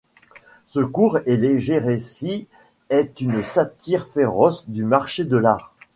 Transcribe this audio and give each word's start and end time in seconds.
Ce 0.65 0.79
court 0.79 1.19
et 1.27 1.37
léger 1.37 1.77
récit 1.77 2.47
est 2.89 3.21
une 3.21 3.43
satire 3.43 4.07
féroce 4.07 4.67
du 4.67 4.83
marché 4.83 5.25
de 5.25 5.37
l'art. 5.37 5.75